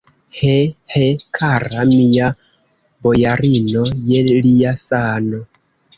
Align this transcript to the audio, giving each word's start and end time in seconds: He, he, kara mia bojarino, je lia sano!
He, 0.37 0.53
he, 0.93 1.01
kara 1.39 1.83
mia 1.91 2.31
bojarino, 3.07 3.85
je 4.09 4.25
lia 4.49 4.77
sano! 4.87 5.43